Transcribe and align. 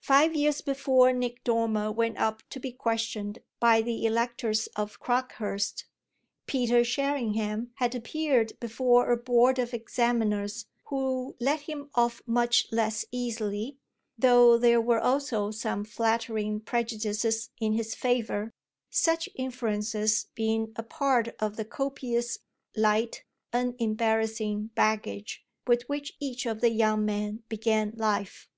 Five 0.00 0.34
years 0.34 0.60
before 0.60 1.12
Nick 1.12 1.44
Dormer 1.44 1.92
went 1.92 2.18
up 2.18 2.42
to 2.50 2.58
be 2.58 2.72
questioned 2.72 3.38
by 3.60 3.80
the 3.80 4.04
electors 4.06 4.66
of 4.74 4.98
Crockhurst 4.98 5.84
Peter 6.46 6.82
Sherringham 6.82 7.70
had 7.76 7.94
appeared 7.94 8.58
before 8.58 9.12
a 9.12 9.16
board 9.16 9.60
of 9.60 9.72
examiners 9.72 10.66
who 10.86 11.36
let 11.38 11.60
him 11.60 11.90
off 11.94 12.20
much 12.26 12.66
less 12.72 13.04
easily, 13.12 13.78
though 14.18 14.58
there 14.58 14.80
were 14.80 14.98
also 14.98 15.52
some 15.52 15.84
flattering 15.84 16.58
prejudices 16.58 17.50
in 17.60 17.74
his 17.74 17.94
favour; 17.94 18.52
such 18.90 19.28
influences 19.36 20.26
being 20.34 20.72
a 20.74 20.82
part 20.82 21.28
of 21.38 21.54
the 21.54 21.64
copious, 21.64 22.40
light, 22.74 23.22
unembarrassing 23.52 24.70
baggage 24.74 25.46
with 25.68 25.88
which 25.88 26.16
each 26.18 26.46
of 26.46 26.62
the 26.62 26.70
young 26.70 27.04
men 27.04 27.44
began 27.48 27.92
life. 27.96 28.48